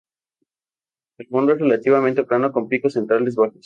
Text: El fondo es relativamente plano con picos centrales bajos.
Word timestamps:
El 1.19 1.27
fondo 1.27 1.53
es 1.53 1.59
relativamente 1.59 2.23
plano 2.23 2.51
con 2.51 2.67
picos 2.67 2.93
centrales 2.93 3.35
bajos. 3.35 3.59